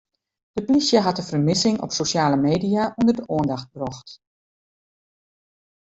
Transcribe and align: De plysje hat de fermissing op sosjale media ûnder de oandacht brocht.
De 0.55 0.63
plysje 0.65 0.99
hat 1.01 1.15
de 1.15 1.23
fermissing 1.23 1.77
op 1.85 1.91
sosjale 1.97 2.35
media 2.47 2.83
ûnder 2.99 3.15
de 3.15 3.27
oandacht 3.33 3.71
brocht. 3.71 4.21